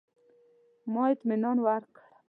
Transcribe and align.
ما 0.93 1.03
اطمنان 1.13 1.57
ورکړ. 1.65 1.99